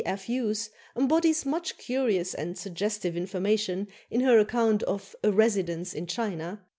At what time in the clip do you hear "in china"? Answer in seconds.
5.93-6.59